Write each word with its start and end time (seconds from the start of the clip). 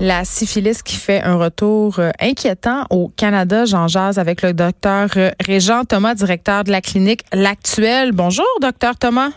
La 0.00 0.24
syphilis 0.24 0.82
qui 0.82 0.96
fait 0.96 1.22
un 1.22 1.34
retour 1.34 1.98
euh, 1.98 2.10
inquiétant 2.20 2.86
au 2.88 3.08
Canada. 3.14 3.66
J'en 3.66 3.86
jase 3.86 4.18
avec 4.18 4.40
le 4.40 4.54
docteur 4.54 5.10
euh, 5.18 5.30
Régent 5.44 5.84
Thomas, 5.84 6.14
directeur 6.14 6.64
de 6.64 6.70
la 6.70 6.80
clinique 6.80 7.20
L'Actuel. 7.34 8.12
Bonjour, 8.12 8.46
docteur 8.62 8.96
Thomas. 8.96 9.28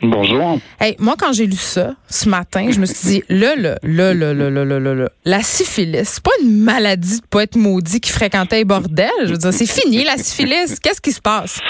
Bonjour. 0.00 0.58
Hey, 0.80 0.96
moi, 0.98 1.16
quand 1.18 1.34
j'ai 1.34 1.46
lu 1.46 1.56
ça 1.56 1.96
ce 2.08 2.30
matin, 2.30 2.68
je 2.70 2.80
me 2.80 2.86
suis 2.86 3.08
dit, 3.08 3.22
là, 3.28 3.56
là, 3.56 3.76
là, 3.82 4.14
là, 4.14 4.32
là, 4.32 4.48
là, 4.48 4.64
là, 4.64 4.80
là, 4.80 5.08
la 5.26 5.42
syphilis, 5.42 6.04
c'est 6.04 6.22
pas 6.22 6.30
une 6.42 6.60
maladie 6.60 7.20
de 7.20 7.26
pas 7.26 7.42
être 7.42 7.56
maudit 7.56 8.00
qui 8.00 8.10
fréquentait 8.10 8.56
les 8.56 8.64
bordels. 8.64 9.10
Je 9.24 9.32
veux 9.32 9.38
dire, 9.38 9.52
c'est 9.52 9.66
fini, 9.66 10.02
la 10.02 10.16
syphilis. 10.16 10.80
Qu'est-ce 10.80 11.02
qui 11.02 11.12
se 11.12 11.20
passe? 11.20 11.60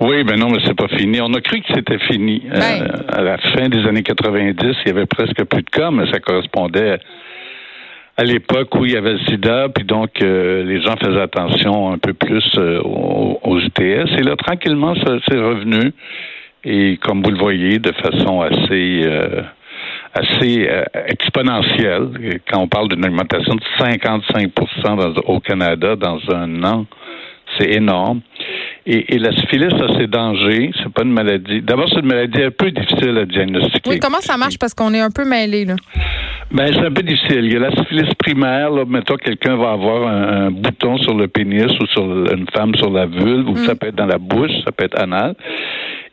Oui, 0.00 0.22
ben 0.22 0.38
non, 0.38 0.48
mais 0.50 0.58
c'est 0.64 0.76
pas 0.76 0.88
fini. 0.96 1.20
On 1.20 1.32
a 1.34 1.40
cru 1.40 1.60
que 1.60 1.66
c'était 1.74 1.98
fini. 1.98 2.42
Ben. 2.50 2.82
Euh, 2.82 2.88
à 3.08 3.22
la 3.22 3.38
fin 3.38 3.68
des 3.68 3.84
années 3.86 4.02
90, 4.04 4.56
il 4.84 4.88
y 4.88 4.90
avait 4.90 5.06
presque 5.06 5.42
plus 5.44 5.62
de 5.62 5.70
cas, 5.70 5.90
mais 5.90 6.10
ça 6.12 6.20
correspondait 6.20 6.98
à 8.16 8.24
l'époque 8.24 8.74
où 8.76 8.84
il 8.84 8.92
y 8.92 8.96
avait 8.96 9.12
le 9.12 9.18
sida, 9.20 9.68
puis 9.72 9.84
donc 9.84 10.10
euh, 10.22 10.64
les 10.64 10.80
gens 10.82 10.96
faisaient 10.96 11.20
attention 11.20 11.92
un 11.92 11.98
peu 11.98 12.12
plus 12.14 12.44
euh, 12.58 12.80
aux, 12.82 13.38
aux 13.42 13.58
ITS. 13.60 13.80
Et 14.18 14.22
là, 14.22 14.34
tranquillement, 14.36 14.94
ça 14.96 15.18
c'est 15.28 15.38
revenu. 15.38 15.92
Et 16.64 16.96
comme 16.98 17.22
vous 17.22 17.30
le 17.30 17.38
voyez, 17.38 17.78
de 17.78 17.92
façon 17.92 18.40
assez 18.40 19.02
euh, 19.04 19.42
assez 20.14 20.68
exponentielle, 21.06 22.40
quand 22.50 22.60
on 22.60 22.66
parle 22.68 22.88
d'une 22.88 23.04
augmentation 23.04 23.54
de 23.54 23.60
55 23.78 24.50
dans- 24.84 25.12
au 25.26 25.38
Canada 25.40 25.94
dans 25.96 26.18
un 26.34 26.64
an, 26.64 26.86
c'est 27.58 27.70
énorme. 27.70 28.20
Et, 28.90 29.18
la 29.18 29.32
syphilis 29.32 29.66
a 29.66 29.98
ses 29.98 30.06
dangers. 30.06 30.70
C'est 30.78 30.90
pas 30.90 31.02
une 31.02 31.12
maladie. 31.12 31.60
D'abord, 31.60 31.88
c'est 31.90 32.00
une 32.00 32.06
maladie 32.06 32.42
un 32.42 32.50
peu 32.50 32.70
difficile 32.70 33.18
à 33.18 33.26
diagnostiquer. 33.26 33.90
Oui, 33.90 33.98
comment 33.98 34.20
ça 34.20 34.38
marche? 34.38 34.58
Parce 34.58 34.72
qu'on 34.72 34.94
est 34.94 35.00
un 35.00 35.10
peu 35.10 35.26
mêlés, 35.26 35.66
là. 35.66 35.76
Ben, 36.50 36.66
c'est 36.72 36.86
un 36.86 36.90
peu 36.90 37.02
difficile. 37.02 37.44
Il 37.44 37.52
y 37.52 37.56
a 37.56 37.58
la 37.58 37.70
syphilis 37.72 38.14
primaire. 38.14 38.70
Là, 38.70 38.84
mettons, 38.86 39.16
quelqu'un 39.16 39.56
va 39.56 39.72
avoir 39.72 40.08
un, 40.08 40.46
un 40.46 40.50
bouton 40.50 40.96
sur 40.98 41.14
le 41.14 41.28
pénis 41.28 41.70
ou 41.78 41.86
sur 41.86 42.04
une 42.04 42.46
femme 42.54 42.74
sur 42.74 42.90
la 42.90 43.06
vulve, 43.06 43.50
ou 43.50 43.56
ça 43.56 43.74
peut 43.74 43.88
être 43.88 43.96
dans 43.96 44.06
la 44.06 44.18
bouche, 44.18 44.52
ça 44.64 44.72
peut 44.72 44.84
être 44.84 44.98
anal. 44.98 45.34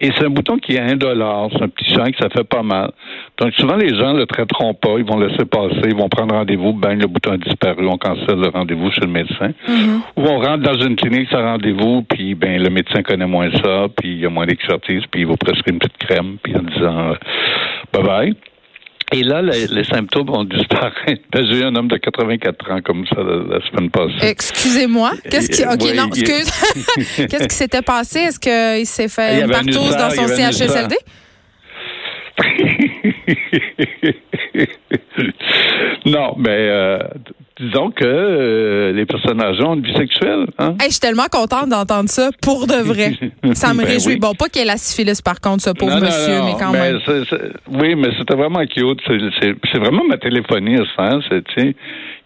Et 0.01 0.11
c'est 0.11 0.25
un 0.25 0.29
bouton 0.29 0.57
qui 0.57 0.75
est 0.75 0.81
indolore. 0.81 1.49
C'est 1.53 1.63
un 1.63 1.69
petit 1.69 1.89
sang 1.93 2.03
que 2.03 2.17
ça 2.19 2.29
fait 2.29 2.43
pas 2.43 2.63
mal. 2.63 2.91
Donc, 3.39 3.53
souvent, 3.53 3.77
les 3.77 3.95
gens 3.95 4.11
le 4.11 4.25
traiteront 4.25 4.73
pas. 4.73 4.95
Ils 4.97 5.05
vont 5.05 5.17
laisser 5.17 5.45
passer. 5.45 5.81
Ils 5.85 5.95
vont 5.95 6.09
prendre 6.09 6.35
rendez-vous. 6.35 6.73
Ben, 6.73 6.99
le 6.99 7.07
bouton 7.07 7.31
a 7.31 7.37
disparu. 7.37 7.87
On 7.87 7.97
cancelle 7.97 8.39
le 8.39 8.49
rendez-vous 8.49 8.91
chez 8.91 9.01
le 9.01 9.07
médecin. 9.07 9.51
Ou 10.17 10.21
on 10.21 10.39
rentre 10.39 10.63
dans 10.63 10.77
une 10.85 10.95
clinique 10.97 11.29
sans 11.29 11.41
rendez-vous, 11.41 12.03
puis 12.03 12.35
ben 12.35 12.61
le 12.61 12.69
médecin 12.69 13.01
connaît 13.03 13.25
moins 13.25 13.49
ça, 13.51 13.87
puis 13.97 14.13
il 14.13 14.19
y 14.19 14.25
a 14.25 14.29
moins 14.29 14.45
d'expertise, 14.45 15.03
puis 15.09 15.21
il 15.21 15.27
vous 15.27 15.37
prescrire 15.37 15.73
une 15.73 15.79
petite 15.79 15.97
crème, 15.97 16.37
puis 16.43 16.55
en 16.55 16.63
disant 16.63 17.09
euh, 17.09 17.13
bye 17.93 18.03
bye. 18.03 18.35
Et 19.15 19.23
là, 19.23 19.41
les, 19.41 19.67
les 19.67 19.85
symptômes 19.85 20.27
vont 20.27 20.43
disparaître. 20.43 21.21
Ben, 21.31 21.45
J'ai 21.49 21.59
eu 21.59 21.63
un 21.63 21.73
homme 21.75 21.87
de 21.87 21.95
84 21.95 22.71
ans 22.71 22.81
comme 22.81 23.05
ça 23.07 23.15
la, 23.15 23.57
la 23.57 23.65
semaine 23.69 23.89
passée. 23.89 24.27
Excusez-moi. 24.27 25.11
Qu'est-ce 25.29 25.49
qui. 25.49 25.63
OK, 25.63 25.81
Oui, 25.83 25.93
non, 25.95 26.07
excuse. 26.07 26.51
Qu'est-ce 27.29 27.47
qui 27.47 27.55
s'était 27.55 27.81
passé? 27.81 28.19
Est-ce 28.19 28.39
qu'il 28.39 28.85
s'est 28.85 29.07
fait 29.07 29.41
une 29.41 29.49
partouze 29.49 29.95
dans 29.95 30.09
son 30.09 30.27
CHSLD? 30.27 30.95
non, 36.05 36.35
mais 36.37 36.49
euh, 36.49 36.99
disons 37.59 37.89
que 37.91 38.03
euh, 38.05 38.91
les 38.93 39.05
personnes 39.05 39.41
âgées 39.41 39.63
ont 39.63 39.75
une 39.75 39.81
vie 39.85 39.95
sexuelle. 39.95 40.45
Hein? 40.57 40.75
Hey, 40.79 40.87
je 40.87 40.91
suis 40.93 40.99
tellement 40.99 41.27
contente 41.31 41.69
d'entendre 41.69 42.09
ça 42.09 42.29
pour 42.41 42.67
de 42.67 42.73
vrai. 42.83 43.13
Ça 43.53 43.73
me 43.73 43.79
Ben 43.79 43.87
réjouit. 43.87 44.13
oui. 44.13 44.19
Bon, 44.19 44.33
pas 44.33 44.49
qu'il 44.49 44.61
y 44.61 44.65
ait 44.65 44.67
la 44.67 44.77
syphilis 44.77 45.21
par 45.21 45.39
contre, 45.39 45.63
ce 45.63 45.69
pauvre 45.69 45.95
Non, 45.95 46.01
monsieur, 46.05 46.39
non, 46.39 46.45
mais 46.45 46.53
quand 46.59 46.71
mais 46.71 46.91
même. 46.91 46.99
oui, 47.71 47.95
mais 47.95 48.09
c'était 48.17 48.35
vraiment 48.35 48.65
cute. 48.65 48.99
C'est- 49.41 49.77
vraiment 49.79 50.03
ma 50.07 50.17
téléphoniste. 50.17 50.83
Hein? 50.97 51.19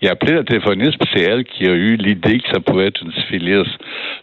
Il 0.02 0.08
a 0.08 0.12
appelé 0.12 0.34
la 0.34 0.44
téléphoniste, 0.44 0.98
puis 1.00 1.10
c'est 1.14 1.24
elle 1.24 1.44
qui 1.44 1.66
a 1.66 1.72
eu 1.74 1.96
l'idée 1.98 2.40
que 2.40 2.48
ça 2.54 2.60
pouvait 2.60 2.88
être 2.88 3.02
une 3.04 3.12
syphilis. 3.12 3.66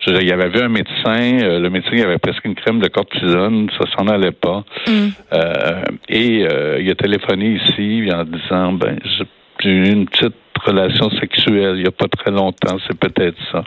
Je 0.00 0.10
veux 0.10 0.18
dire, 0.18 0.22
il 0.26 0.32
avait 0.32 0.48
vu 0.48 0.60
un 0.64 0.68
médecin. 0.68 1.38
euh, 1.42 1.58
le 1.60 1.70
médecin 1.70 1.90
il 1.92 2.02
avait 2.02 2.18
presque 2.18 2.44
une 2.44 2.54
crème 2.54 2.80
de 2.80 2.88
cortisone. 2.88 3.68
Ça 3.78 3.84
s'en 3.96 4.06
allait 4.08 4.30
pas. 4.32 4.64
Mm. 4.88 5.08
Euh, 5.32 5.82
et 6.08 6.46
euh, 6.50 6.78
il 6.80 6.90
a 6.90 6.94
téléphoné 6.94 7.58
ici 7.62 8.08
en 8.12 8.24
disant, 8.24 8.72
ben, 8.72 8.98
j'ai 9.04 9.24
j'ai 9.62 9.70
eu 9.70 9.86
une 9.88 10.06
petite 10.06 10.34
relation 10.64 11.10
sexuelle 11.10 11.76
il 11.76 11.84
y 11.84 11.88
a 11.88 11.92
pas 11.92 12.08
très 12.08 12.30
longtemps. 12.30 12.76
C'est 12.86 12.98
peut-être 12.98 13.36
ça. 13.52 13.64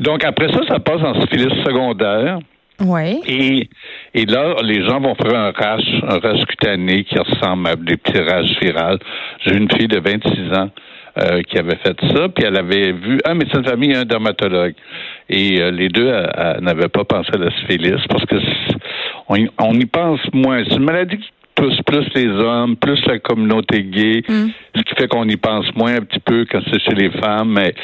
Donc, 0.00 0.24
après 0.24 0.48
ça, 0.52 0.60
ça 0.68 0.78
passe 0.80 1.02
en 1.02 1.20
syphilis 1.20 1.52
secondaire. 1.64 2.38
Oui. 2.80 3.20
Et, 3.26 3.68
et 4.14 4.26
là, 4.26 4.56
les 4.62 4.84
gens 4.84 5.00
vont 5.00 5.14
faire 5.14 5.34
un 5.34 5.52
rash, 5.52 5.84
un 6.02 6.18
rash 6.18 6.44
cutané 6.46 7.04
qui 7.04 7.16
ressemble 7.18 7.68
à 7.68 7.76
des 7.76 7.96
petits 7.96 8.20
rages 8.20 8.50
virales. 8.60 8.98
J'ai 9.44 9.56
une 9.56 9.70
fille 9.70 9.86
de 9.86 10.00
26 10.00 10.58
ans 10.58 10.70
euh, 11.18 11.42
qui 11.42 11.56
avait 11.58 11.76
fait 11.76 11.96
ça, 12.12 12.28
puis 12.28 12.44
elle 12.44 12.56
avait 12.56 12.90
vu 12.90 13.20
un 13.24 13.34
médecin 13.34 13.60
de 13.60 13.68
famille 13.68 13.92
et 13.92 13.96
un 13.96 14.04
dermatologue. 14.04 14.74
Et 15.28 15.60
euh, 15.60 15.70
les 15.70 15.88
deux 15.88 16.10
n'avaient 16.60 16.88
pas 16.88 17.04
pensé 17.04 17.30
à 17.32 17.38
la 17.38 17.50
syphilis 17.60 18.02
parce 18.08 18.24
que 18.26 18.36
on 19.28 19.36
y, 19.36 19.48
on 19.60 19.74
y 19.74 19.86
pense 19.86 20.20
moins. 20.32 20.62
C'est 20.68 20.76
une 20.76 20.84
maladie 20.84 21.18
qui 21.18 21.30
plus 21.86 22.06
les 22.14 22.28
hommes, 22.28 22.76
plus 22.76 23.00
la 23.06 23.18
communauté 23.18 23.82
gay, 23.84 24.22
ce 24.28 24.82
qui 24.82 24.94
fait 24.96 25.08
qu'on 25.08 25.28
y 25.28 25.36
pense 25.36 25.66
moins 25.74 25.94
un 25.96 26.00
petit 26.00 26.20
peu 26.20 26.44
quand 26.50 26.60
c'est 26.70 26.80
chez 26.80 26.94
les 26.94 27.10
femmes. 27.10 27.52
Mais 27.52 27.74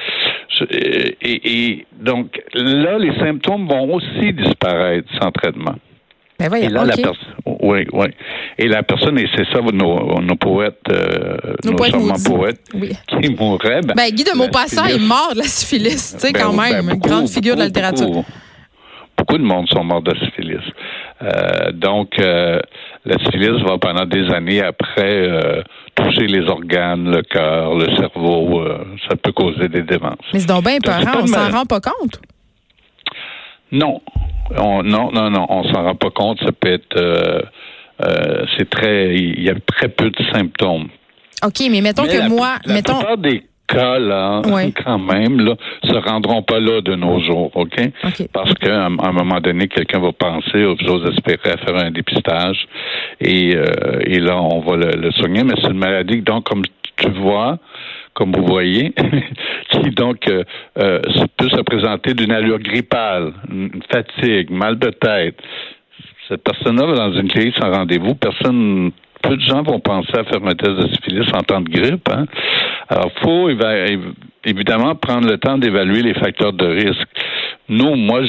et, 0.71 1.17
et 1.23 1.87
donc 2.01 2.41
là, 2.55 2.99
les 2.99 3.15
symptômes 3.19 3.67
vont 3.69 3.95
aussi 3.95 4.33
disparaître 4.33 5.09
sans 5.21 5.31
traitement. 5.31 5.75
Ben 6.39 6.47
Et 6.47 6.49
voyons, 6.49 6.71
là, 6.71 6.85
la 6.87 6.95
OK. 6.95 7.03
personne, 7.03 7.35
oui, 7.63 7.87
oui. 7.93 8.07
Et 8.57 8.67
la 8.67 8.83
personne, 8.83 9.19
et 9.19 9.27
c'est 9.37 9.45
ça, 9.53 9.61
nos, 9.61 10.21
nos 10.23 10.37
poètes, 10.37 10.79
euh, 10.91 11.37
Nos 11.67 11.73
nos, 11.73 11.77
poètes 11.77 12.61
Oui. 12.73 12.93
qui 13.09 13.35
mourraient. 13.35 13.83
Ben, 13.83 13.93
Ben, 13.95 14.11
Guy 14.11 14.25
de 14.25 14.31
la 14.31 14.37
Maupassant 14.37 14.87
est 14.87 14.99
mort 14.99 15.33
de 15.35 15.39
la 15.41 15.45
syphilis, 15.45 16.15
tu 16.15 16.19
sais, 16.27 16.33
Ben, 16.33 16.41
quand 16.43 16.55
ben, 16.57 16.63
même. 16.73 16.85
une 16.89 16.95
beaucoup, 16.95 17.09
grande 17.11 17.29
figure 17.29 17.57
de 17.57 17.61
la 17.61 17.67
littérature. 17.67 18.07
Beaucoup, 18.07 18.25
beaucoup 19.19 19.37
de 19.39 19.43
monde 19.43 19.69
sont 19.69 19.85
morts 19.85 20.01
de 20.01 20.13
la 20.13 20.21
syphilis. 20.21 20.65
Euh, 21.23 21.73
donc, 21.73 22.19
euh, 22.19 22.59
la 23.05 23.19
syphilis 23.19 23.63
va 23.63 23.77
pendant 23.79 24.07
des 24.07 24.29
années 24.31 24.63
après 24.63 25.29
euh, 25.29 25.63
toucher 25.95 26.27
les 26.27 26.49
organes, 26.49 27.11
le 27.11 27.23
cœur, 27.23 27.75
le 27.75 27.95
cerveau. 27.97 28.61
euh, 28.61 28.85
ça 29.09 29.17
peut 29.17 29.33
causer 29.33 29.69
des 29.69 29.83
démences. 29.83 30.17
Mais 30.33 30.41
c'est 30.41 30.47
donc 30.49 30.65
bien 30.65 30.77
épeurant, 30.77 31.03
pas 31.05 31.23
on 31.23 31.27
s'en 31.27 31.41
mal. 31.43 31.53
rend 31.53 31.65
pas 31.67 31.81
compte? 31.81 32.21
Non. 33.73 34.01
On, 34.59 34.83
non, 34.83 35.11
non, 35.13 35.31
non, 35.31 35.47
on 35.49 35.65
s'en 35.65 35.83
rend 35.85 35.95
pas 35.95 36.11
compte. 36.11 36.39
Ça 36.41 36.53
peut 36.53 36.73
être... 36.73 36.97
euh, 36.97 37.43
euh, 38.03 38.47
c'est 38.57 38.69
très... 38.71 39.15
Il 39.15 39.43
y 39.43 39.51
a 39.51 39.55
très 39.67 39.89
peu 39.89 40.11
de 40.11 40.25
symptômes. 40.33 40.89
OK, 41.45 41.61
mais 41.71 41.81
mettons 41.81 42.03
Mais 42.05 42.13
que 42.15 42.19
la, 42.19 42.29
moi, 42.29 42.55
la 42.65 42.75
mettons. 42.75 42.97
plupart 42.99 43.19
des 43.19 43.45
cas, 43.75 43.99
là, 43.99 44.41
Ouais. 44.47 44.73
quand 44.85 44.99
même, 44.99 45.41
là, 45.41 45.55
se 45.85 45.95
rendront 45.95 46.43
pas 46.43 46.59
là 46.61 46.81
de 46.81 46.95
nos 46.95 47.21
jours, 47.21 47.51
OK? 47.55 47.77
OK. 48.05 48.29
Parce 48.33 48.53
qu'à 48.55 48.85
un, 48.87 48.99
à 48.99 49.09
un 49.09 49.13
moment 49.13 49.41
donné, 49.41 49.69
quelqu'un 49.69 50.01
va 50.01 50.13
penser, 50.13 50.65
ou 50.65 50.77
j'ose 50.81 51.09
espérer, 51.13 51.53
à 51.55 51.57
faire 51.57 51.77
un 51.77 51.91
dépistage. 51.91 52.67
Et, 53.21 53.55
euh, 53.55 53.65
et 54.05 54.19
là, 54.19 54.41
on 54.41 54.61
va 54.61 54.77
le, 54.77 54.91
le 55.01 55.11
soigner. 55.13 55.45
Mais 55.45 55.55
c'est 55.63 55.71
une 55.71 55.79
maladie, 55.79 56.21
donc, 56.23 56.45
comme 56.45 56.63
tu 56.97 57.11
vois, 57.11 57.59
comme 58.13 58.33
vous 58.33 58.45
voyez, 58.47 58.93
qui 59.71 59.91
donc 59.91 60.29
euh, 60.29 60.43
euh, 60.79 61.01
peut 61.39 61.49
se 61.49 61.61
présenter 61.63 62.13
d'une 62.15 62.33
allure 62.33 62.59
grippale, 62.59 63.33
une 63.51 63.71
fatigue, 63.91 64.51
mal 64.51 64.79
de 64.79 64.91
tête. 64.91 65.37
Cette 66.29 66.43
personne-là 66.45 66.87
va 66.87 66.95
dans 66.95 67.13
une 67.13 67.29
clinique 67.29 67.57
sans 67.59 67.71
rendez-vous, 67.73 68.15
personne 68.15 68.91
peu 69.23 69.37
de 69.37 69.43
gens 69.43 69.63
vont 69.63 69.81
penser 69.81 70.13
à 70.17 70.25
faire 70.25 70.45
un 70.45 70.55
test 70.55 70.73
de 70.73 70.89
syphilis 70.95 71.29
en 71.35 71.41
temps 71.43 71.61
de 71.61 71.69
grippe. 71.69 72.09
Hein? 72.13 72.27
Alors, 72.89 73.11
il 73.17 73.23
faut 73.23 73.49
évidemment 74.45 74.95
prendre 74.95 75.29
le 75.29 75.39
temps 75.39 75.59
d'évaluer 75.59 76.03
les 76.03 76.15
facteurs 76.15 76.53
de 76.53 76.67
risque. 76.67 77.07
Nous, 77.69 77.95
moi, 77.95 78.21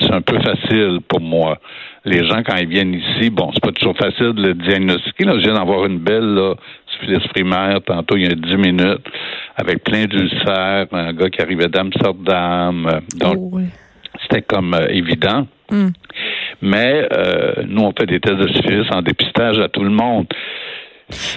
c'est 0.00 0.12
un 0.12 0.20
peu 0.22 0.38
facile 0.40 0.98
pour 1.08 1.20
moi. 1.20 1.58
Les 2.04 2.26
gens, 2.26 2.42
quand 2.44 2.56
ils 2.56 2.68
viennent 2.68 2.94
ici, 2.94 3.30
bon, 3.30 3.50
c'est 3.52 3.62
pas 3.62 3.72
toujours 3.72 3.96
facile 3.96 4.32
de 4.32 4.42
le 4.48 4.54
diagnostiquer. 4.54 5.24
Là, 5.24 5.34
je 5.36 5.40
viens 5.44 5.54
d'avoir 5.54 5.86
une 5.86 5.98
belle 5.98 6.34
là, 6.34 6.54
syphilis 6.92 7.26
primaire 7.28 7.80
tantôt, 7.84 8.16
il 8.16 8.22
y 8.24 8.26
a 8.26 8.34
10 8.34 8.56
minutes, 8.56 9.06
avec 9.56 9.84
plein 9.84 10.04
d'ulcères, 10.06 10.86
un 10.92 11.12
gars 11.12 11.30
qui 11.30 11.42
arrivait 11.42 11.68
d'Amsterdam. 11.68 12.86
euh, 12.86 13.00
Donc, 13.18 13.34
Oh, 13.38 13.50
oui. 13.52 13.64
c'était 14.22 14.42
comme 14.42 14.74
euh, 14.74 14.86
évident. 14.88 15.46
Hmm. 15.70 15.88
Mais 16.62 17.06
euh, 17.12 17.64
nous, 17.68 17.82
on 17.82 17.92
fait 17.98 18.06
des 18.06 18.18
tests 18.20 18.36
de 18.38 18.48
syphilis 18.48 18.86
en 18.92 19.02
dépistage 19.02 19.58
à 19.58 19.68
tout 19.68 19.82
le 19.84 19.90
monde. 19.90 20.26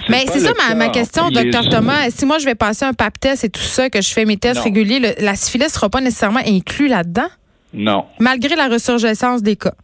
Mais 0.08 0.24
c'est 0.26 0.40
ça 0.40 0.52
ma, 0.74 0.88
question, 0.88 1.28
docteur 1.30 1.68
Thomas. 1.68 2.10
Si 2.10 2.26
moi 2.26 2.38
je 2.38 2.44
vais 2.44 2.56
passer 2.56 2.84
un 2.84 2.92
pap 2.92 3.18
test 3.20 3.44
et 3.44 3.50
tout 3.50 3.60
ça, 3.60 3.88
que 3.88 4.00
je 4.02 4.12
fais 4.12 4.24
mes 4.24 4.36
tests 4.36 4.56
Non. 4.56 4.64
réguliers, 4.64 4.98
le- 4.98 5.24
la 5.24 5.34
syphilis 5.36 5.66
ne 5.66 5.70
sera 5.70 5.88
pas 5.88 6.00
nécessairement 6.00 6.40
inclus 6.44 6.88
là-dedans, 6.88 7.28
Non, 7.72 8.06
malgré 8.18 8.56
la 8.56 8.66
ressurgescence 8.68 9.42
des 9.44 9.54
cas? 9.56 9.74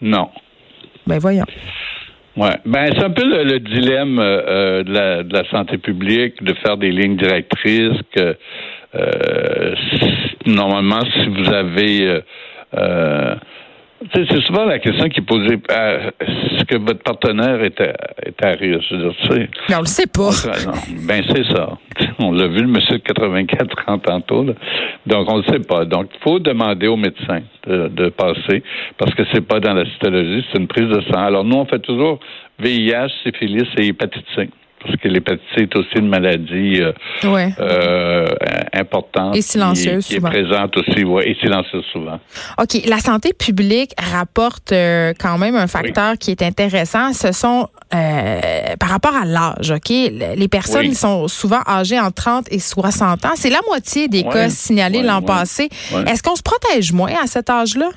non. 0.00 0.30
Ben 1.06 1.18
voyons. 1.18 1.44
Ouais. 2.36 2.56
Ben, 2.64 2.90
c'est 2.96 3.04
un 3.04 3.10
peu 3.10 3.24
le, 3.24 3.44
le 3.44 3.60
dilemme 3.60 4.18
euh, 4.18 4.42
euh, 4.46 4.82
de, 4.82 4.92
la, 4.92 5.22
de 5.22 5.32
la 5.32 5.48
santé 5.50 5.78
publique 5.78 6.42
de 6.42 6.54
faire 6.54 6.76
des 6.76 6.90
lignes 6.90 7.16
directrices 7.16 7.98
que 8.14 8.36
euh, 8.94 9.74
si- 9.92 10.50
normalement, 10.50 11.00
si 11.00 11.26
vous 11.28 11.52
avez 11.52 12.20
euh, 12.74 13.34
C'est 14.14 14.40
souvent 14.46 14.64
la 14.64 14.78
question 14.78 15.08
qui 15.10 15.20
est 15.20 15.24
posée 15.24 15.58
est-ce 16.20 16.64
que 16.64 16.78
votre 16.78 17.02
partenaire 17.02 17.62
est 17.62 17.78
à, 17.82 17.92
est 18.24 18.44
à 18.44 18.50
risque? 18.52 18.86
Je 18.88 18.96
veux 18.96 19.10
dire, 19.38 19.48
Mais 19.68 19.74
on 19.76 19.80
le 19.80 19.86
sait 19.86 20.06
pas. 20.06 20.30
ben, 21.06 21.22
c'est 21.28 21.44
ça. 21.52 21.78
On 22.18 22.32
l'a 22.32 22.46
vu, 22.48 22.62
le 22.62 22.68
monsieur 22.68 22.98
de 22.98 23.02
84 23.02 23.76
ans 23.88 23.98
tantôt. 23.98 24.44
Là. 24.44 24.54
Donc, 25.06 25.30
on 25.30 25.38
ne 25.38 25.42
sait 25.44 25.60
pas. 25.60 25.84
Donc, 25.84 26.08
il 26.14 26.20
faut 26.22 26.38
demander 26.38 26.86
au 26.86 26.96
médecin 26.96 27.40
de, 27.66 27.88
de 27.88 28.08
passer 28.08 28.62
parce 28.96 29.14
que 29.14 29.22
c'est 29.32 29.46
pas 29.46 29.60
dans 29.60 29.74
la 29.74 29.84
cytologie, 29.84 30.44
c'est 30.50 30.58
une 30.58 30.68
prise 30.68 30.88
de 30.88 31.00
sang. 31.02 31.18
Alors, 31.20 31.44
nous, 31.44 31.56
on 31.56 31.66
fait 31.66 31.80
toujours 31.80 32.20
VIH, 32.58 33.08
syphilis 33.22 33.68
et 33.76 33.86
hépatite 33.88 34.24
C 34.34 34.48
parce 34.90 35.02
que 35.02 35.08
l'hépatite 35.08 35.42
C 35.54 35.62
est 35.62 35.76
aussi 35.76 35.96
une 35.96 36.08
maladie 36.08 36.80
euh, 36.80 36.92
euh, 37.24 38.26
importante. 38.72 39.36
Et 39.36 39.42
silencieuse 39.42 40.06
qui, 40.06 40.16
est 40.16 40.20
présente 40.20 40.76
aussi, 40.76 41.04
ouais, 41.04 41.30
et 41.30 41.34
silencieuse 41.40 41.84
souvent. 41.92 42.18
OK. 42.60 42.86
La 42.86 42.98
santé 42.98 43.32
publique 43.32 43.92
rapporte 43.98 44.72
euh, 44.72 45.12
quand 45.18 45.38
même 45.38 45.56
un 45.56 45.66
facteur 45.66 46.18
qui 46.18 46.30
est 46.30 46.42
intéressant. 46.42 47.12
Ce 47.12 47.32
sont 47.32 47.68
par 47.90 48.88
rapport 48.88 49.16
à 49.16 49.24
l'âge, 49.24 49.72
OK? 49.72 49.88
Les 49.90 50.48
personnes 50.48 50.94
sont 50.94 51.26
souvent 51.26 51.60
âgées 51.66 51.98
entre 51.98 52.14
30 52.14 52.46
et 52.52 52.60
60 52.60 53.24
ans. 53.24 53.30
C'est 53.34 53.50
la 53.50 53.60
moitié 53.66 54.06
des 54.06 54.22
cas 54.22 54.48
signalés 54.48 55.02
l'an 55.02 55.22
passé. 55.22 55.68
Est-ce 56.06 56.22
qu'on 56.22 56.36
se 56.36 56.42
protège 56.42 56.92
moins 56.92 57.12
à 57.22 57.26
cet 57.26 57.50
âge-là? 57.50 57.90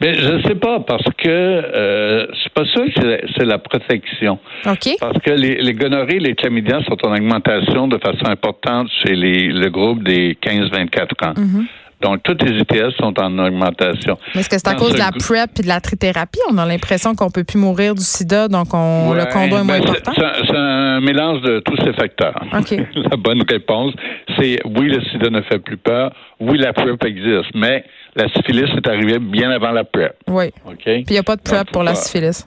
Mais 0.00 0.14
je 0.14 0.30
ne 0.30 0.42
sais 0.42 0.54
pas 0.54 0.80
parce 0.80 1.04
que 1.18 1.28
euh, 1.28 2.26
c'est 2.42 2.52
pas 2.52 2.64
sûr 2.64 2.86
que 2.94 3.20
c'est 3.36 3.44
la 3.44 3.58
protection. 3.58 4.38
OK. 4.66 4.96
Parce 4.98 5.18
que 5.18 5.30
les, 5.30 5.56
les 5.56 5.74
gonorrhées, 5.74 6.18
les 6.18 6.34
chlamydia 6.34 6.82
sont 6.84 6.96
en 7.06 7.12
augmentation 7.12 7.86
de 7.86 7.98
façon 7.98 8.26
importante 8.26 8.88
chez 9.02 9.14
les, 9.14 9.48
le 9.48 9.68
groupe 9.68 10.02
des 10.02 10.38
15-24 10.42 11.28
ans. 11.28 11.34
Mm-hmm. 11.34 11.66
Donc, 12.00 12.22
toutes 12.22 12.42
les 12.42 12.58
ITS 12.60 12.96
sont 12.98 13.18
en 13.20 13.38
augmentation. 13.38 14.18
Est-ce 14.34 14.48
que 14.48 14.56
c'est 14.56 14.68
à 14.68 14.74
cause 14.74 14.94
de 14.94 14.98
la 14.98 15.12
PrEP 15.12 15.58
et 15.58 15.62
de 15.62 15.68
la 15.68 15.80
trithérapie? 15.80 16.40
On 16.50 16.56
a 16.58 16.66
l'impression 16.66 17.14
qu'on 17.14 17.30
peut 17.30 17.44
plus 17.44 17.58
mourir 17.58 17.94
du 17.94 18.02
sida, 18.02 18.48
donc 18.48 18.72
on, 18.72 19.12
le 19.12 19.24
combat 19.26 19.60
est 19.60 19.64
moins 19.64 19.64
ben, 19.64 19.82
important? 19.82 20.12
C'est 20.14 20.56
un 20.56 21.00
mélange 21.00 21.42
de 21.42 21.60
tous 21.60 21.76
ces 21.84 21.92
facteurs. 21.92 22.40
la 22.52 23.16
bonne 23.16 23.42
réponse, 23.48 23.92
c'est 24.38 24.60
oui, 24.64 24.88
le 24.88 25.02
sida 25.04 25.30
ne 25.30 25.42
fait 25.42 25.58
plus 25.58 25.76
peur. 25.76 26.12
Oui, 26.40 26.58
la 26.58 26.72
PrEP 26.72 27.04
existe. 27.04 27.54
Mais 27.54 27.84
la 28.16 28.28
syphilis 28.28 28.70
est 28.76 28.88
arrivée 28.88 29.18
bien 29.18 29.50
avant 29.50 29.72
la 29.72 29.84
PrEP. 29.84 30.16
Oui. 30.28 30.46
OK? 30.66 30.82
Puis 30.82 31.04
il 31.08 31.12
n'y 31.12 31.18
a 31.18 31.22
pas 31.22 31.36
de 31.36 31.42
PrEP 31.42 31.70
pour 31.70 31.82
la 31.82 31.94
syphilis. 31.94 32.46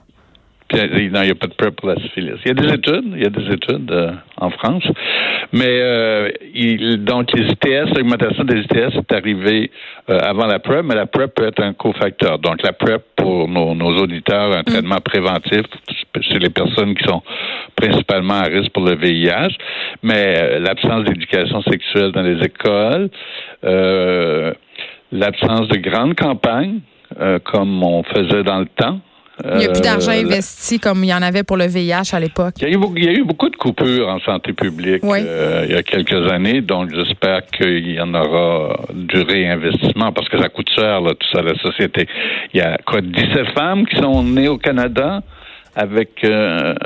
Non, 0.74 1.22
il 1.22 1.26
n'y 1.26 1.30
a 1.30 1.34
pas 1.34 1.46
de 1.46 1.54
PrEP 1.54 1.76
pour 1.76 1.88
la 1.88 1.96
syphilis. 1.96 2.38
Il 2.44 2.48
y 2.48 2.50
a 2.50 2.54
des 2.54 2.74
études, 2.74 3.12
il 3.14 3.22
y 3.22 3.26
a 3.26 3.30
des 3.30 3.52
études 3.52 3.90
euh, 3.90 4.12
en 4.36 4.50
France. 4.50 4.84
Mais 5.52 5.68
euh, 5.68 6.30
il, 6.54 7.04
donc 7.04 7.32
les 7.32 7.46
ITS, 7.46 7.94
l'augmentation 7.96 8.44
des 8.44 8.60
ITS 8.60 8.96
est 8.96 9.12
arrivée 9.12 9.70
euh, 10.10 10.18
avant 10.20 10.46
la 10.46 10.58
PrEP, 10.58 10.84
mais 10.84 10.94
la 10.94 11.06
PrEP 11.06 11.34
peut 11.34 11.46
être 11.46 11.62
un 11.62 11.72
cofacteur. 11.72 12.38
Donc 12.38 12.62
la 12.62 12.72
PrEP 12.72 13.02
pour 13.16 13.48
nos, 13.48 13.74
nos 13.74 13.96
auditeurs, 13.98 14.56
un 14.56 14.60
mm. 14.60 14.64
traitement 14.64 15.00
préventif 15.04 15.62
chez 16.20 16.38
les 16.38 16.50
personnes 16.50 16.94
qui 16.94 17.04
sont 17.04 17.22
principalement 17.76 18.34
à 18.34 18.44
risque 18.44 18.70
pour 18.70 18.84
le 18.84 18.94
VIH, 18.94 19.56
mais 20.02 20.60
l'absence 20.60 21.04
d'éducation 21.04 21.62
sexuelle 21.62 22.12
dans 22.12 22.22
les 22.22 22.40
écoles, 22.44 23.10
l'absence 25.12 25.68
de 25.68 25.78
grandes 25.78 26.14
campagnes, 26.14 26.80
euh, 27.20 27.38
comme 27.38 27.82
on 27.82 28.02
faisait 28.02 28.42
dans 28.42 28.58
le 28.58 28.66
temps. 28.66 29.00
Il 29.42 29.58
n'y 29.58 29.64
a 29.64 29.68
plus 29.70 29.80
d'argent 29.80 30.12
euh, 30.12 30.22
investi 30.22 30.78
comme 30.78 31.02
il 31.02 31.08
y 31.08 31.14
en 31.14 31.22
avait 31.22 31.42
pour 31.42 31.56
le 31.56 31.66
VIH 31.66 32.12
à 32.12 32.20
l'époque. 32.20 32.54
Il, 32.60 32.68
y 32.68 33.08
a 33.08 33.12
eu 33.12 33.24
beaucoup 33.24 33.48
de 33.48 33.56
coupures 33.56 34.08
en 34.08 34.20
santé 34.20 34.52
publique 34.52 35.02
euh, 35.04 35.64
il 35.68 35.74
y 35.74 35.76
a 35.76 35.82
quelques 35.82 36.30
années, 36.30 36.60
donc 36.60 36.90
j'espère 36.94 37.44
qu'il 37.46 37.92
y 37.92 38.00
en 38.00 38.14
aura 38.14 38.78
du 38.94 39.22
réinvestissement 39.22 40.12
parce 40.12 40.28
que 40.28 40.40
ça 40.40 40.48
coûte 40.48 40.68
cher, 40.74 41.00
là, 41.00 41.10
tout 41.14 41.26
ça, 41.32 41.42
la 41.42 41.56
société. 41.58 42.06
Il 42.52 42.60
y 42.60 42.62
a 42.62 42.78
quoi, 42.86 43.00
17 43.00 43.58
femmes 43.58 43.86
qui 43.86 43.96
sont 43.96 44.22
nées 44.22 44.48
au 44.48 44.58
Canada 44.58 45.20
avec 45.74 46.24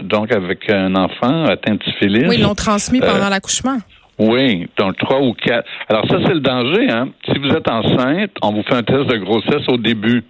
donc 0.02 0.32
avec 0.32 0.70
un 0.70 0.94
enfant 0.94 1.44
atteint 1.44 1.74
de 1.74 1.82
syphilis. 1.84 2.26
Oui, 2.28 2.36
ils 2.38 2.42
l'ont 2.42 2.54
transmis 2.54 3.00
pendant 3.00 3.28
l'accouchement. 3.28 3.78
Oui, 4.18 4.66
donc 4.76 4.96
trois 4.96 5.20
ou 5.20 5.32
quatre. 5.32 5.68
Alors 5.88 6.04
ça, 6.08 6.16
c'est 6.26 6.34
le 6.34 6.40
danger. 6.40 6.90
Hein? 6.90 7.10
Si 7.24 7.38
vous 7.38 7.50
êtes 7.50 7.68
enceinte, 7.68 8.30
on 8.42 8.52
vous 8.52 8.62
fait 8.62 8.74
un 8.74 8.82
test 8.82 9.06
de 9.06 9.16
grossesse 9.16 9.68
au 9.68 9.76
début. 9.76 10.24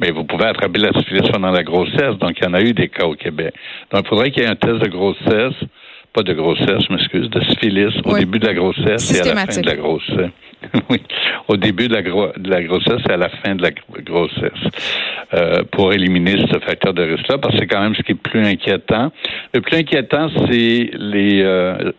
Mais 0.00 0.10
vous 0.10 0.24
pouvez 0.24 0.46
attraper 0.46 0.78
la 0.78 0.92
syphilis 0.92 1.28
pendant 1.30 1.50
la 1.50 1.62
grossesse. 1.62 2.16
Donc, 2.20 2.32
il 2.38 2.44
y 2.44 2.46
en 2.46 2.54
a 2.54 2.60
eu 2.60 2.72
des 2.72 2.88
cas 2.88 3.06
au 3.06 3.14
Québec. 3.14 3.54
Donc, 3.92 4.02
il 4.04 4.08
faudrait 4.08 4.30
qu'il 4.30 4.42
y 4.42 4.46
ait 4.46 4.50
un 4.50 4.56
test 4.56 4.76
de 4.76 4.88
grossesse, 4.88 5.54
pas 6.12 6.22
de 6.22 6.32
grossesse, 6.32 6.84
je 6.88 6.92
m'excuse, 6.92 7.30
de 7.30 7.40
syphilis 7.44 7.94
au 8.04 8.16
début 8.16 8.38
de 8.38 8.46
la 8.46 8.54
grossesse 8.54 9.10
et 9.12 9.28
à 9.28 9.34
la 9.34 9.46
fin 9.46 9.60
de 9.60 9.66
la 9.66 9.76
grossesse. 9.76 10.30
oui, 10.90 11.00
au 11.46 11.56
début 11.56 11.88
de 11.88 11.94
la, 11.94 12.02
de 12.02 12.50
la 12.50 12.62
grossesse 12.62 13.00
et 13.08 13.12
à 13.12 13.16
la 13.16 13.28
fin 13.28 13.54
de 13.54 13.62
la 13.62 13.70
grossesse, 13.70 14.50
euh, 15.34 15.62
pour 15.70 15.92
éliminer 15.92 16.36
ce 16.50 16.58
facteur 16.58 16.94
de 16.94 17.02
risque-là, 17.02 17.38
parce 17.38 17.54
que 17.54 17.60
c'est 17.60 17.66
quand 17.66 17.80
même 17.80 17.94
ce 17.94 18.02
qui 18.02 18.12
est 18.12 18.16
plus 18.16 18.44
inquiétant. 18.44 19.12
Le 19.54 19.60
plus 19.60 19.76
inquiétant, 19.76 20.28
c'est 20.46 20.90
les 20.94 21.42
euh, 21.42 21.92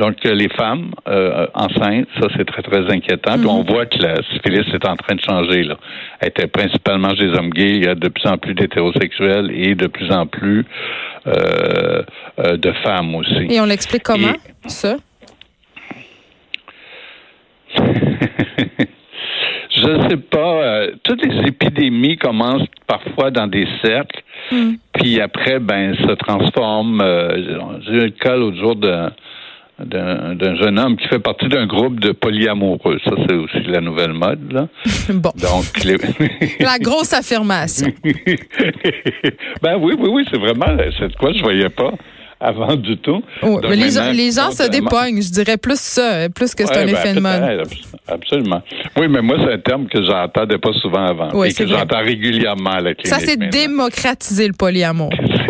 donc, 0.00 0.16
euh, 0.24 0.34
les 0.34 0.48
femmes 0.48 0.92
euh, 1.08 1.46
enceintes, 1.52 2.08
ça, 2.18 2.28
c'est 2.34 2.46
très, 2.46 2.62
très 2.62 2.90
inquiétant. 2.90 3.36
Puis 3.36 3.46
on 3.46 3.62
mhm. 3.62 3.70
voit 3.70 3.84
que 3.84 3.98
la 3.98 4.14
syphilis 4.32 4.66
est 4.72 4.88
en 4.88 4.96
train 4.96 5.14
de 5.14 5.20
changer. 5.20 5.62
Là. 5.62 5.76
Elle 6.20 6.28
était 6.28 6.46
principalement 6.46 7.14
chez 7.14 7.26
les 7.26 7.38
hommes 7.38 7.50
gays. 7.50 7.76
Il 7.76 7.84
y 7.84 7.86
a 7.86 7.94
de 7.94 8.08
plus 8.08 8.26
en 8.26 8.38
plus 8.38 8.54
d'hétérosexuels 8.54 9.50
et 9.52 9.74
de 9.74 9.88
plus 9.88 10.10
en 10.10 10.26
plus 10.26 10.64
euh, 11.26 12.02
de 12.38 12.72
femmes 12.82 13.14
aussi. 13.14 13.46
Et 13.50 13.60
on 13.60 13.66
l'explique 13.66 14.02
comment, 14.02 14.32
ça? 14.66 14.96
Je 17.76 17.82
ne 19.86 20.08
sais 20.08 20.16
pas. 20.16 20.86
toutes 21.04 21.24
les 21.24 21.46
épidémies 21.46 22.16
commencent 22.16 22.66
parfois 22.86 23.30
dans 23.30 23.46
des 23.46 23.66
cercles, 23.84 24.22
mhm. 24.50 24.78
puis 24.94 25.20
après, 25.20 25.58
ben, 25.58 25.94
se 25.94 26.14
transforment. 26.14 27.02
J'ai 27.86 27.92
eu 27.92 28.04
le 28.04 28.10
cas 28.10 28.36
l'autre 28.36 28.58
jour 28.58 28.76
de 28.76 29.10
d'un 29.84 30.56
jeune 30.56 30.78
homme 30.78 30.96
qui 30.96 31.08
fait 31.08 31.18
partie 31.18 31.48
d'un 31.48 31.66
groupe 31.66 32.00
de 32.00 32.12
polyamoureux. 32.12 32.98
Ça, 33.04 33.12
c'est 33.26 33.34
aussi 33.34 33.62
la 33.66 33.80
nouvelle 33.80 34.12
mode, 34.12 34.52
là. 34.52 34.68
bon. 35.14 35.32
Donc, 35.40 35.84
la 36.60 36.78
grosse 36.78 37.12
affirmation. 37.12 37.88
ben 39.62 39.76
oui, 39.80 39.94
oui, 39.98 40.08
oui, 40.10 40.24
c'est 40.30 40.38
vraiment, 40.38 40.76
c'est 40.98 41.16
quoi 41.16 41.32
je 41.32 41.42
voyais 41.42 41.70
pas 41.70 41.92
avant 42.50 42.74
du 42.74 42.96
tout. 42.96 43.22
mais 43.42 43.76
les, 43.76 44.30
gens, 44.30 44.50
se 44.50 44.68
dépognent, 44.68 45.20
je 45.20 45.30
dirais 45.30 45.58
plus 45.58 45.78
ça, 45.78 46.28
plus 46.34 46.54
que 46.54 46.66
c'est 46.66 46.76
un 46.76 46.86
ben, 46.86 46.94
effet 46.94 47.14
de 47.14 47.20
mode. 47.20 47.62
Absolument. 48.08 48.62
Oui, 48.96 49.06
mais 49.08 49.20
moi, 49.20 49.36
c'est 49.44 49.52
un 49.52 49.58
terme 49.58 49.86
que 49.86 50.02
j'entendais 50.02 50.58
pas 50.58 50.72
souvent 50.72 51.04
avant 51.04 51.44
et 51.44 51.52
que 51.52 51.66
j'entends 51.66 52.02
régulièrement 52.02 52.70
à 52.70 52.80
la 52.80 52.92
Ça, 53.04 53.18
c'est 53.18 53.36
démocratiser 53.36 54.48
le 54.48 54.54
polyamour. 54.54 55.10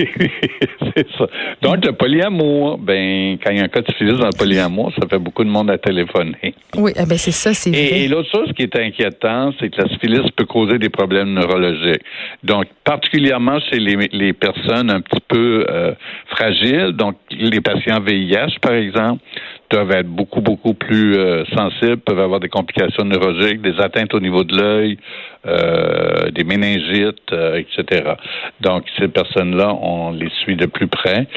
c'est 0.97 1.07
ça. 1.17 1.27
Donc, 1.63 1.85
le 1.85 1.93
polyamour, 1.93 2.79
ben, 2.79 3.39
quand 3.43 3.51
il 3.51 3.59
y 3.59 3.61
a 3.61 3.65
un 3.65 3.69
cas 3.69 3.81
de 3.81 3.87
syphilis 3.93 4.19
dans 4.19 4.27
le 4.27 4.37
polyamour, 4.37 4.93
ça 5.01 5.07
fait 5.09 5.19
beaucoup 5.19 5.45
de 5.45 5.49
monde 5.49 5.71
à 5.71 5.79
téléphoner. 5.79 6.55
Oui, 6.77 6.93
eh 6.97 7.07
ben 7.07 7.17
c'est 7.17 7.31
ça, 7.31 7.55
c'est 7.55 7.71
vrai. 7.71 8.01
Et, 8.01 8.09
l'autre 8.09 8.31
chose 8.31 8.53
qui 8.57 8.63
est 8.63 8.77
inquiétant, 8.77 9.53
c'est 9.59 9.71
que 9.71 9.81
la 9.81 9.89
syphilis 9.89 10.29
peut 10.37 10.47
causer 10.47 10.79
des 10.79 10.89
problèmes 10.89 11.33
neurologiques. 11.35 12.03
Donc, 12.43 12.67
particulièrement 12.85 13.59
chez 13.71 13.79
les, 13.79 14.09
les 14.13 14.33
personnes 14.33 14.91
un 14.91 15.01
petit 15.01 15.23
peu 15.29 15.65
euh, 15.71 15.93
fragiles, 16.29 16.80
donc 16.93 17.17
les 17.31 17.61
patients 17.61 18.01
VIH, 18.01 18.59
par 18.61 18.73
exemple, 18.73 19.23
doivent 19.71 19.93
être 19.93 20.09
beaucoup, 20.09 20.41
beaucoup 20.41 20.75
plus 20.75 21.17
euh, 21.17 21.45
sensibles, 21.57 21.99
peuvent 21.99 22.19
avoir 22.19 22.41
des 22.41 22.49
complications 22.49 23.05
neurologiques, 23.05 23.63
des 23.63 23.79
atteintes 23.81 24.13
au 24.15 24.21
niveau 24.21 24.43
de 24.43 24.57
l'œil, 24.57 24.99
euh, 25.47 26.31
des 26.33 26.45
méningites, 26.45 27.33
euh, 27.33 27.61
etc. 27.61 28.15
Donc, 28.61 28.85
ces 28.99 29.09
personnes-là, 29.09 29.73
on 29.73 30.11
les 30.11 30.29
suit 30.43 30.57
de 30.57 30.67
plus 30.67 30.89
près. 30.89 31.29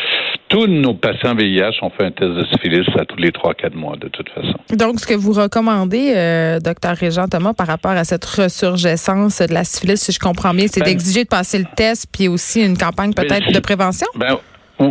Tous 0.50 0.68
nos 0.68 0.96
patients 0.96 1.36
VIH 1.36 1.84
ont 1.84 1.92
fait 1.92 2.06
un 2.06 2.12
test 2.12 2.32
de 2.32 2.46
syphilis 2.52 2.88
à 3.00 3.06
tous 3.06 3.18
les 3.18 3.30
3-4 3.30 3.76
mois, 3.76 3.96
de 3.98 4.08
toute 4.08 4.30
façon. 4.30 4.56
Donc, 4.72 5.00
ce 5.00 5.08
que 5.08 5.14
vous 5.14 5.34
recommandez, 5.34 6.60
docteur 6.64 6.96
Régent 6.96 7.28
Thomas, 7.28 7.54
par 7.54 7.68
rapport 7.68 7.92
à 7.92 8.04
cette 8.04 8.26
ressurgescence 8.26 9.42
de 9.42 9.54
la 9.54 9.64
syphilis, 9.64 10.02
si 10.02 10.12
je 10.12 10.20
comprends 10.20 10.54
bien, 10.54 10.66
c'est 10.68 10.82
ben, 10.82 10.88
d'exiger 10.88 11.24
de 11.24 11.30
passer 11.30 11.60
le 11.60 11.66
test, 11.76 12.08
puis 12.12 12.28
aussi 12.28 12.64
une 12.64 12.78
campagne 12.78 13.14
ben, 13.16 13.26
peut-être 13.26 13.52
de 13.52 13.60
prévention? 13.60 14.08
Ben, 14.16 14.38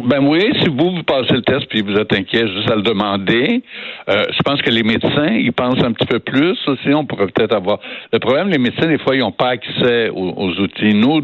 ben 0.01 0.25
oui, 0.27 0.53
si 0.61 0.69
vous, 0.69 0.91
vous 0.97 1.03
passez 1.03 1.35
le 1.35 1.43
test 1.43 1.67
puis 1.69 1.83
vous 1.83 1.97
êtes 1.97 2.13
inquiet 2.13 2.47
juste 2.49 2.71
à 2.71 2.77
le 2.77 2.83
demander, 2.83 3.63
euh, 4.09 4.25
je 4.31 4.43
pense 4.43 4.61
que 4.63 4.71
les 4.71 4.83
médecins, 4.83 5.33
ils 5.33 5.53
pensent 5.53 5.83
un 5.83 5.93
petit 5.93 6.07
peu 6.07 6.19
plus 6.19 6.57
aussi. 6.67 6.95
On 6.95 7.05
pourrait 7.05 7.27
peut-être 7.27 7.55
avoir. 7.55 7.79
Le 8.13 8.19
problème, 8.19 8.49
les 8.49 8.59
médecins, 8.59 8.87
des 8.87 8.99
fois, 8.99 9.15
ils 9.15 9.21
n'ont 9.21 9.33
pas 9.33 9.51
accès 9.51 10.11
aux, 10.11 10.51
outils. 10.61 10.95
Nous, 10.95 11.21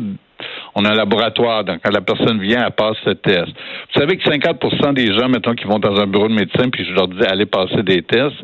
on 0.75 0.85
a 0.85 0.91
un 0.91 0.95
laboratoire, 0.95 1.65
donc 1.65 1.81
quand 1.83 1.93
la 1.93 2.01
personne 2.01 2.41
vient, 2.41 2.65
elle 2.65 2.73
passe 2.73 2.97
ce 3.05 3.11
test. 3.11 3.49
Vous 3.49 4.01
savez 4.01 4.17
que 4.17 4.29
50% 4.29 4.95
des 4.95 5.13
gens, 5.13 5.29
mettons, 5.29 5.55
qui 5.55 5.65
vont 5.65 5.79
dans 5.79 5.97
un 6.01 6.07
bureau 6.07 6.29
de 6.29 6.35
médecin, 6.35 6.69
puis 6.71 6.85
je 6.85 6.93
leur 6.93 7.09
dis 7.09 7.25
allez 7.27 7.47
passer 7.47 7.83
des 7.83 8.03
tests, 8.03 8.37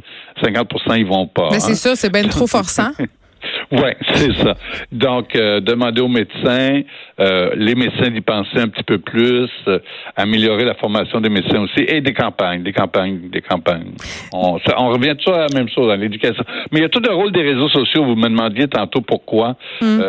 50 0.43 0.73
ils 0.97 1.07
vont 1.07 1.27
pas. 1.27 1.49
Mais 1.53 1.61
c'est 1.61 1.73
hein. 1.73 1.77
ça, 1.77 1.97
c'est 1.97 2.13
bien 2.13 2.25
trop 2.25 2.47
forçant. 2.47 2.91
Oui, 3.73 3.91
c'est 4.15 4.35
ça. 4.37 4.55
Donc, 4.93 5.35
euh, 5.37 5.61
demander 5.61 6.01
aux 6.01 6.09
médecins, 6.09 6.83
euh, 7.21 7.51
les 7.57 7.75
médecins 7.75 8.11
d'y 8.11 8.21
penser 8.21 8.59
un 8.59 8.69
petit 8.69 8.83
peu 8.83 8.99
plus, 8.99 9.49
euh, 9.69 9.79
améliorer 10.17 10.65
la 10.65 10.75
formation 10.75 11.21
des 11.21 11.29
médecins 11.29 11.61
aussi, 11.61 11.85
et 11.87 12.01
des 12.01 12.13
campagnes, 12.13 12.63
des 12.63 12.73
campagnes, 12.73 13.31
des 13.31 13.41
campagnes. 13.41 13.93
On, 14.33 14.59
on 14.77 14.89
revient 14.91 15.15
toujours 15.17 15.39
à 15.39 15.47
la 15.47 15.55
même 15.55 15.69
chose 15.69 15.89
dans 15.89 16.01
l'éducation. 16.01 16.45
Mais 16.71 16.81
il 16.81 16.83
y 16.83 16.87
a 16.87 16.89
tout 16.89 17.01
le 17.01 17.13
rôle 17.13 17.33
des 17.33 17.43
réseaux 17.43 17.69
sociaux. 17.69 18.05
Vous 18.05 18.17
me 18.17 18.29
demandiez 18.29 18.69
tantôt 18.69 19.01
pourquoi. 19.01 19.57
Mm. 19.81 20.01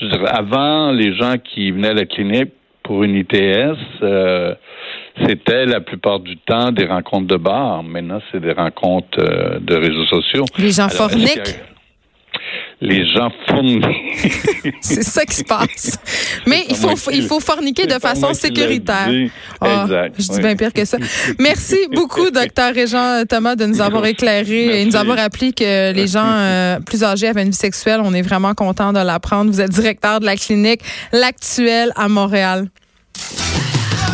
je 0.00 0.06
dirais, 0.06 0.28
avant, 0.28 0.92
les 0.92 1.14
gens 1.14 1.36
qui 1.38 1.70
venaient 1.70 1.90
à 1.90 1.94
la 1.94 2.04
clinique 2.04 2.52
pour 2.82 3.02
une 3.02 3.16
ITS, 3.16 3.76
c'était 5.26 5.66
la 5.66 5.80
plupart 5.80 6.20
du 6.20 6.36
temps 6.36 6.70
des 6.70 6.86
rencontres 6.86 7.26
de 7.26 7.36
bar. 7.36 7.82
Maintenant, 7.82 8.20
c'est 8.30 8.40
des 8.40 8.52
rencontres 8.52 9.18
de 9.60 9.74
réseaux 9.74 10.06
sociaux. 10.06 10.44
Les 10.58 10.70
gens 10.70 10.88
forniquent? 10.88 11.60
Les 12.80 13.06
gens 13.06 13.30
fournissent. 13.48 14.72
c'est 14.80 15.02
ça 15.02 15.24
qui 15.24 15.36
se 15.36 15.44
passe. 15.44 15.98
Mais 16.46 16.64
il 16.68 16.76
faut, 16.76 16.94
il 17.12 17.22
faut 17.22 17.40
forniquer 17.40 17.86
de 17.86 17.94
façon 17.94 18.34
sécuritaire. 18.34 19.08
Ah, 19.60 19.82
exact. 19.84 20.14
Je 20.18 20.28
dis 20.28 20.40
bien 20.40 20.56
pire 20.56 20.72
que 20.72 20.84
ça. 20.84 20.98
Merci 21.38 21.76
beaucoup, 21.92 22.30
docteur 22.30 22.74
Régent 22.74 23.22
Thomas, 23.28 23.56
de 23.56 23.66
nous 23.66 23.80
avoir 23.80 24.04
éclairé 24.06 24.80
et 24.80 24.84
nous 24.84 24.96
avoir 24.96 25.18
appris 25.18 25.54
que 25.54 25.92
les 25.92 26.06
gens 26.06 26.26
euh, 26.26 26.80
plus 26.80 27.02
âgés 27.02 27.28
avaient 27.28 27.42
une 27.42 27.50
vie 27.50 27.56
sexuelle. 27.56 28.00
On 28.04 28.12
est 28.12 28.22
vraiment 28.22 28.54
content 28.54 28.92
de 28.92 29.00
l'apprendre. 29.00 29.50
Vous 29.50 29.60
êtes 29.60 29.70
directeur 29.70 30.20
de 30.20 30.26
la 30.26 30.36
clinique 30.36 30.82
L'Actuel 31.12 31.92
à 31.96 32.08
Montréal. 32.08 32.68